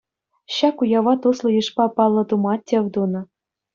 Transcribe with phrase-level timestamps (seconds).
[0.55, 3.21] Ҫак уява туслӑ йышпа паллӑ тума тӗв тунӑ.